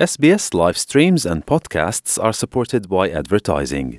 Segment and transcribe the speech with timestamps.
[0.00, 3.98] SBS live streams and podcasts are supported by advertising.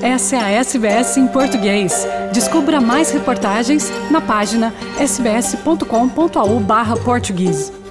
[0.00, 2.06] Essa é a SBS em português.
[2.32, 7.83] Descubra mais reportagens na página sbs.com.au/português.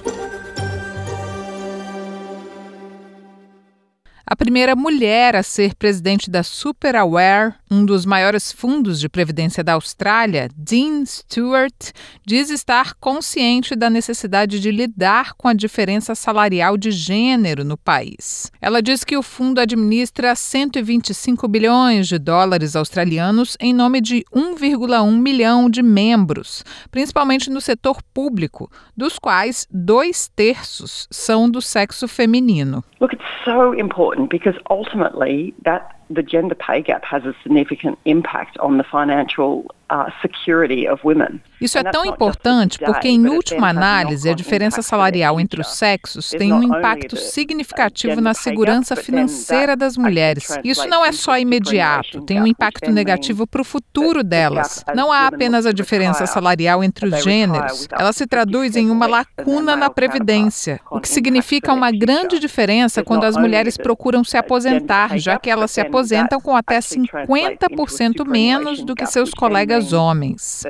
[4.44, 10.50] primeira mulher a ser presidente da SuperAware, um dos maiores fundos de previdência da Austrália,
[10.54, 11.92] Dean Stewart,
[12.26, 18.52] diz estar consciente da necessidade de lidar com a diferença salarial de gênero no país.
[18.60, 25.10] Ela diz que o fundo administra 125 bilhões de dólares australianos em nome de 1,1
[25.10, 32.84] milhão de membros, principalmente no setor público, dos quais dois terços são do sexo feminino.
[33.00, 38.58] Look, it's so important because ultimately that the gender pay gap has a significant impact
[38.60, 41.40] on the financial uh, security of women.
[41.60, 46.52] Isso é tão importante porque, em última análise, a diferença salarial entre os sexos tem
[46.52, 50.58] um impacto significativo na segurança financeira das mulheres.
[50.62, 54.84] Isso não é só imediato, tem um impacto negativo para o futuro delas.
[54.94, 59.74] Não há apenas a diferença salarial entre os gêneros, ela se traduz em uma lacuna
[59.74, 65.38] na previdência, o que significa uma grande diferença quando as mulheres procuram se aposentar, já
[65.38, 65.93] que elas se aposentam
[66.42, 70.64] com até 50% menos do que seus colegas homens.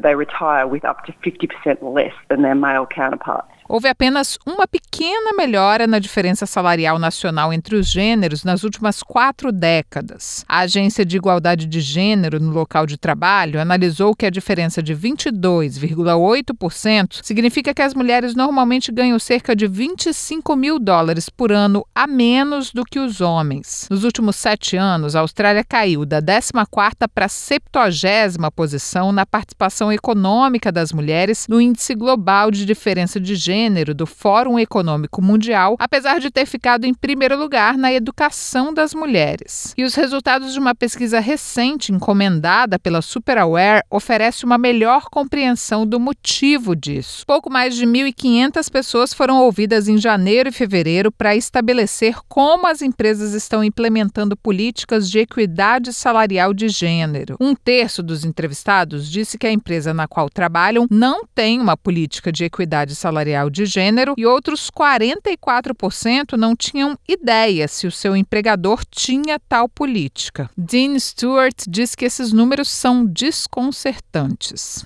[0.00, 3.51] They retire with up to 50% less than their male counterparts.
[3.68, 9.52] Houve apenas uma pequena melhora na diferença salarial nacional entre os gêneros nas últimas quatro
[9.52, 10.42] décadas.
[10.48, 14.96] A Agência de Igualdade de Gênero no local de trabalho analisou que a diferença de
[14.96, 22.06] 22,8% significa que as mulheres normalmente ganham cerca de 25 mil dólares por ano a
[22.06, 23.86] menos do que os homens.
[23.90, 29.92] Nos últimos sete anos, a Austrália caiu da 14ª para a 70 posição na participação
[29.92, 35.76] econômica das mulheres no Índice Global de Diferença de Gênero Gênero do Fórum Econômico Mundial,
[35.78, 39.74] apesar de ter ficado em primeiro lugar na educação das mulheres.
[39.76, 46.00] E os resultados de uma pesquisa recente encomendada pela SuperAware oferece uma melhor compreensão do
[46.00, 47.26] motivo disso.
[47.26, 52.80] Pouco mais de 1.500 pessoas foram ouvidas em janeiro e fevereiro para estabelecer como as
[52.80, 57.36] empresas estão implementando políticas de equidade salarial de gênero.
[57.38, 62.32] Um terço dos entrevistados disse que a empresa na qual trabalham não tem uma política
[62.32, 68.84] de equidade salarial de gênero e outros 44% não tinham ideia se o seu empregador
[68.90, 70.50] tinha tal política.
[70.56, 74.84] Dean Stewart diz que esses números são desconcertantes.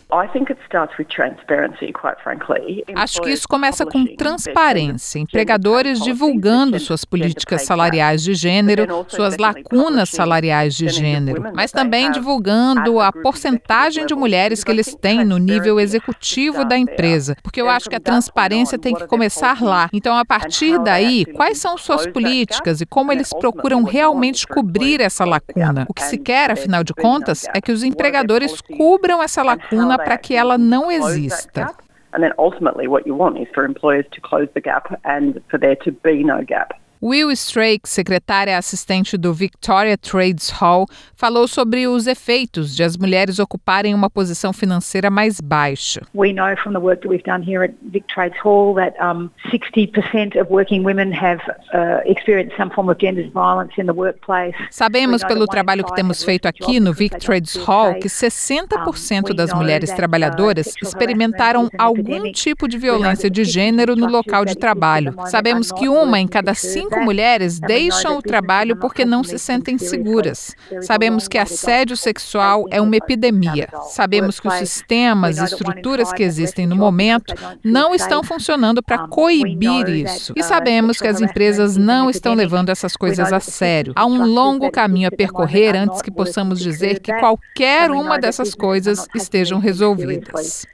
[2.95, 10.09] Acho que isso começa com transparência, empregadores divulgando suas políticas salariais de gênero, suas lacunas
[10.09, 15.79] salariais de gênero, mas também divulgando a porcentagem de mulheres que eles têm no nível
[15.81, 19.89] executivo da empresa, porque eu acho que a transparência transparência tem que começar lá.
[19.93, 25.25] Então, a partir daí, quais são suas políticas e como eles procuram realmente cobrir essa
[25.25, 25.87] lacuna?
[25.89, 30.17] O que se quer, afinal de contas, é que os empregadores cubram essa lacuna para
[30.17, 31.75] que ela não exista.
[32.13, 35.59] And then ultimately what you want is for employers to close the gap and for
[35.59, 36.75] there to be no gap.
[37.03, 43.39] Will Strake, secretária assistente do Victoria Trades Hall, falou sobre os efeitos de as mulheres
[43.39, 46.03] ocuparem uma posição financeira mais baixa.
[46.15, 49.31] We know from the work that we've done here at Vic Trades Hall that um,
[49.51, 51.41] 60% of working women have
[51.75, 54.55] uh, experienced some form of gender violence in the workplace.
[54.71, 59.91] Sabemos pelo trabalho que temos feito aqui no Vic Trades Hall que 60% das mulheres
[59.91, 65.15] uh, trabalhadoras experimentaram algum tipo de violência de gênero no local de trabalho.
[65.27, 69.79] Sabemos que uma em cada cinco cinco mulheres deixam o trabalho porque não se sentem
[69.79, 70.55] seguras.
[70.83, 73.69] Sabemos que assédio sexual é uma epidemia.
[73.91, 79.89] Sabemos que os sistemas e estruturas que existem no momento não estão funcionando para coibir
[79.89, 80.33] isso.
[80.37, 83.93] E sabemos que as empresas não estão levando essas coisas a sério.
[83.97, 89.07] Há um longo caminho a percorrer antes que possamos dizer que qualquer uma dessas coisas
[89.15, 90.67] estejam resolvidas.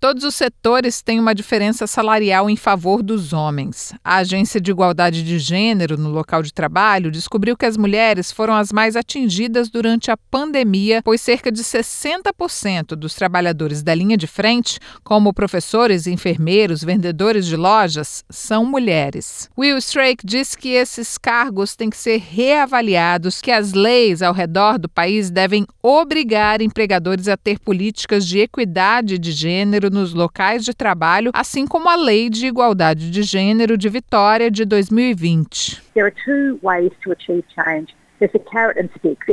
[0.00, 3.92] Todos os setores têm uma diferença salarial em favor dos homens.
[4.04, 8.54] A Agência de Igualdade de Gênero no local de trabalho descobriu que as mulheres foram
[8.54, 14.26] as mais atingidas durante a pandemia, pois cerca de 60% dos trabalhadores da linha de
[14.26, 19.50] frente, como professores, enfermeiros, vendedores de lojas, são mulheres.
[19.58, 24.78] Will Strake diz que esses cargos têm que ser reavaliados, que as leis ao redor
[24.78, 30.74] do país devem obrigar empregadores a ter políticas de equidade de gênero nos locais de
[30.74, 35.82] trabalho, assim como a lei de igualdade de gênero de Vitória de 2020.
[35.94, 37.94] There are two ways to achieve change.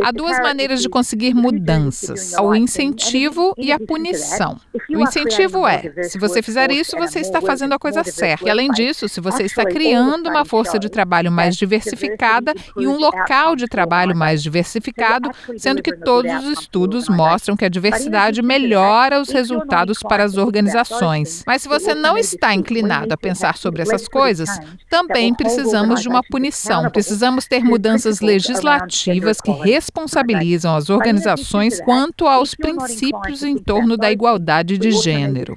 [0.03, 4.57] Há duas maneiras de conseguir mudanças: o incentivo e a punição.
[4.89, 8.45] O incentivo é: se você fizer isso, você está fazendo a coisa certa.
[8.45, 12.97] E além disso, se você está criando uma força de trabalho mais diversificada e um
[12.97, 19.21] local de trabalho mais diversificado, sendo que todos os estudos mostram que a diversidade melhora
[19.21, 21.43] os resultados para as organizações.
[21.45, 24.49] Mas se você não está inclinado a pensar sobre essas coisas,
[24.89, 26.89] também precisamos de uma punição.
[26.89, 28.80] Precisamos ter mudanças legislativas
[29.41, 35.55] que responsabilizam as organizações quanto aos princípios em torno da igualdade de gênero.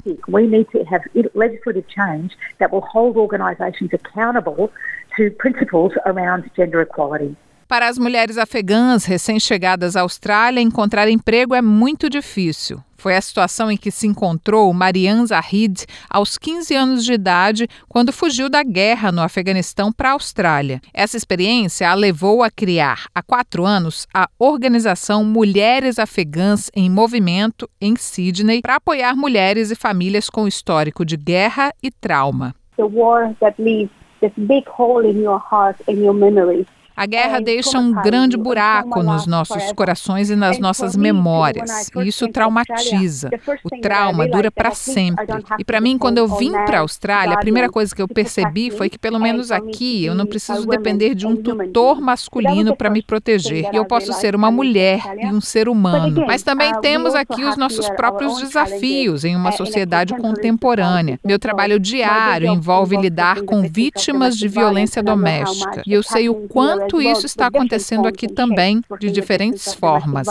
[7.67, 12.79] Para as mulheres afegãs recém-chegadas à Austrália, encontrar emprego é muito difícil.
[12.97, 18.13] Foi a situação em que se encontrou Marian Zahid aos 15 anos de idade, quando
[18.13, 20.81] fugiu da guerra no Afeganistão para a Austrália.
[20.93, 27.69] Essa experiência a levou a criar, há quatro anos, a organização Mulheres Afegãs em Movimento,
[27.81, 32.55] em Sydney, para apoiar mulheres e famílias com histórico de guerra e trauma.
[32.77, 33.91] The war that leaves
[34.21, 36.67] this big hole in your heart and your memories.
[36.97, 41.91] A guerra deixa um grande buraco nos nossos corações e nas nossas memórias.
[41.97, 43.31] E isso traumatiza.
[43.65, 45.27] O trauma dura para sempre.
[45.59, 48.71] E para mim, quando eu vim para a Austrália, a primeira coisa que eu percebi
[48.71, 53.03] foi que, pelo menos aqui, eu não preciso depender de um tutor masculino para me
[53.03, 53.69] proteger.
[53.73, 56.25] E eu posso ser uma mulher e um ser humano.
[56.27, 61.19] Mas também uh, temos aqui os nossos próprios desafios em uma sociedade contemporânea.
[61.25, 65.83] Meu trabalho diário envolve lidar com vítimas de violência doméstica.
[65.87, 70.27] E eu sei o quanto quanto isso está acontecendo aqui também, de diferentes formas.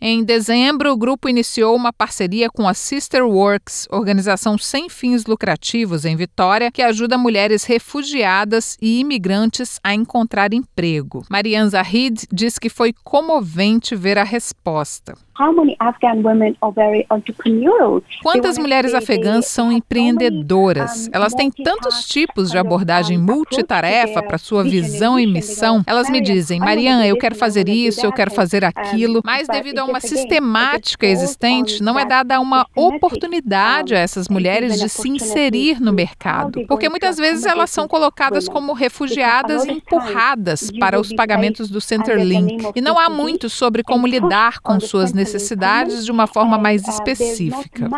[0.00, 6.04] Em dezembro, o grupo iniciou uma parceria com a Sister Works, organização sem fins lucrativos
[6.04, 11.24] em Vitória, que ajuda mulheres refugiadas e imigrantes a encontrar emprego.
[11.28, 15.14] Marian Zahid diz que foi comovente ver a resposta.
[18.24, 21.08] Quantas mulheres afegãs são empreendedoras?
[21.12, 25.84] Elas têm tantos tipos de abordagem multitarefa para sua visão e missão.
[25.86, 29.84] Elas me dizem, Mariana, eu quero fazer isso, eu quero fazer aquilo, mas devido a
[29.84, 35.92] uma sistemática existente, não é dada uma oportunidade a essas mulheres de se inserir no
[35.92, 41.80] mercado, porque muitas vezes elas são colocadas como refugiadas e empurradas para os pagamentos do
[41.80, 42.72] Centerlink.
[42.74, 46.82] E não há muito sobre como lidar com suas necessidades necessidades de uma forma mais
[46.84, 47.88] uh, específica.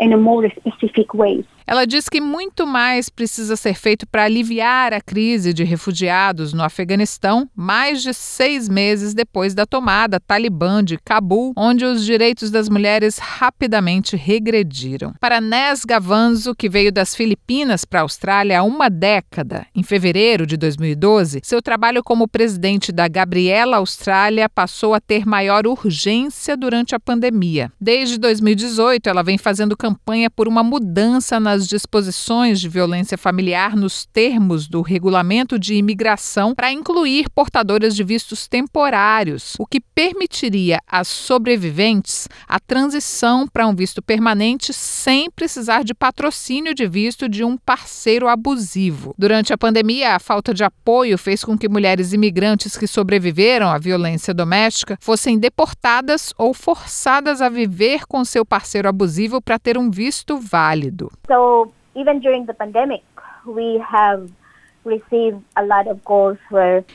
[0.00, 1.44] in a more specific way.
[1.70, 6.64] Ela diz que muito mais precisa ser feito para aliviar a crise de refugiados no
[6.64, 12.68] Afeganistão, mais de seis meses depois da tomada talibã de Cabul, onde os direitos das
[12.68, 15.14] mulheres rapidamente regrediram.
[15.20, 20.46] Para Nes Gavanzo, que veio das Filipinas para a Austrália há uma década, em fevereiro
[20.46, 26.96] de 2012, seu trabalho como presidente da Gabriela Austrália passou a ter maior urgência durante
[26.96, 27.70] a pandemia.
[27.80, 33.76] Desde 2018, ela vem fazendo campanha por uma mudança nas as disposições de violência familiar
[33.76, 40.80] nos termos do regulamento de imigração para incluir portadoras de vistos temporários, o que permitiria
[40.86, 47.44] às sobreviventes a transição para um visto permanente sem precisar de patrocínio de visto de
[47.44, 49.14] um parceiro abusivo.
[49.18, 53.76] Durante a pandemia, a falta de apoio fez com que mulheres imigrantes que sobreviveram à
[53.76, 59.90] violência doméstica fossem deportadas ou forçadas a viver com seu parceiro abusivo para ter um
[59.90, 61.10] visto válido.
[61.40, 63.02] So even during the pandemic,
[63.46, 64.30] we have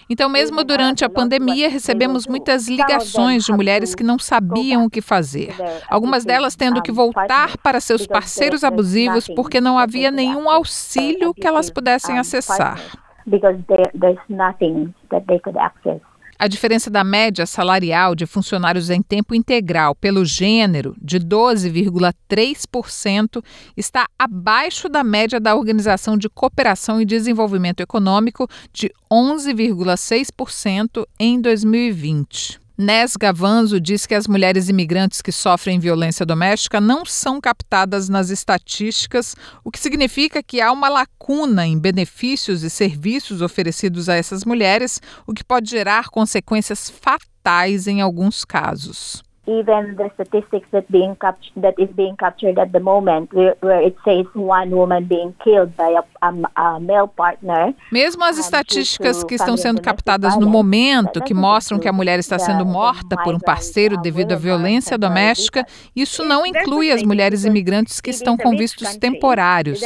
[0.09, 5.01] então, mesmo durante a pandemia, recebemos muitas ligações de mulheres que não sabiam o que
[5.01, 5.53] fazer.
[5.87, 11.45] Algumas delas tendo que voltar para seus parceiros abusivos porque não havia nenhum auxílio que
[11.45, 12.79] elas pudessem acessar.
[13.27, 16.01] Because there's nothing that they could access.
[16.37, 23.41] A diferença da média salarial de funcionários em tempo integral pelo gênero, de 12,3%,
[23.77, 32.64] está abaixo da média da Organização de Cooperação e Desenvolvimento Econômico, de 11,6% em 2020.
[32.77, 38.29] Nes Gavanzo diz que as mulheres imigrantes que sofrem violência doméstica não são captadas nas
[38.29, 44.43] estatísticas, o que significa que há uma lacuna em benefícios e serviços oferecidos a essas
[44.43, 49.24] mulheres, o que pode gerar consequências fatais em alguns casos.
[49.47, 51.15] Even the statistics that being
[51.57, 55.75] that is being captured at the moment, where, where it says one woman being killed
[55.75, 57.73] by a, a, a male partner.
[57.91, 62.39] Mesmo as estatísticas que estão sendo captadas no momento, que mostram que a mulher está
[62.39, 68.01] sendo morta por um parceiro devido à violência doméstica, isso não inclui as mulheres imigrantes
[68.01, 69.81] que estão com vistos temporários.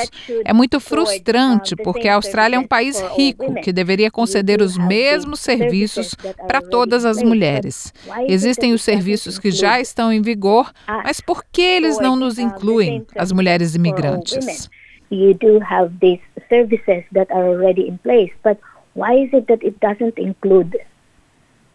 [0.46, 5.40] É muito frustrante porque a Austrália é um país rico que deveria conceder os mesmos
[5.40, 6.16] serviços
[6.48, 7.94] para todas as mulheres.
[8.28, 13.06] Existem os serviços que já estão em vigor, mas por que eles não nos incluem,
[13.16, 14.70] as mulheres imigrantes?
[15.12, 18.60] You do have these services that are already in place, but
[18.96, 20.80] why is it that it doesn't include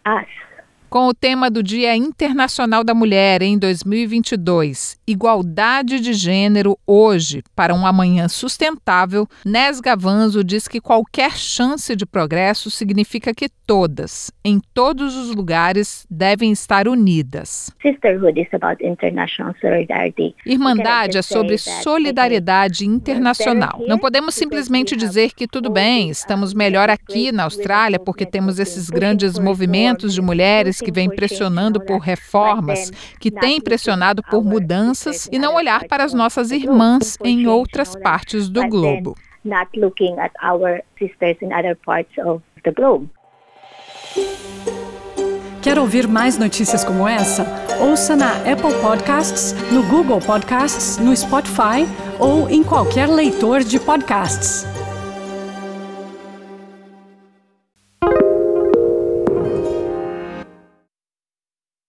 [0.05, 0.27] us?
[0.89, 7.73] Com o tema do Dia Internacional da Mulher em 2022, Igualdade de Gênero hoje para
[7.73, 14.61] um amanhã sustentável, Nes Gavanzo diz que qualquer chance de progresso significa que todas, em
[14.73, 17.71] todos os lugares, devem estar unidas.
[17.81, 20.35] Sisterhood is about international solidarity.
[20.45, 23.81] Irmandade é sobre solidariedade internacional.
[23.87, 28.89] Não podemos simplesmente dizer que tudo bem, estamos melhor aqui na Austrália porque temos esses
[28.89, 35.39] grandes movimentos de mulheres que vem pressionando por reformas, que tem pressionado por mudanças e
[35.39, 39.15] não olhar para as nossas irmãs em outras partes do globo.
[39.43, 43.09] Not looking at our sisters in other parts of the globe.
[45.61, 47.43] Quer ouvir mais notícias como essa?
[47.81, 51.87] Ouça na Apple Podcasts, no Google Podcasts, no Spotify
[52.19, 54.63] ou em qualquer leitor de podcasts.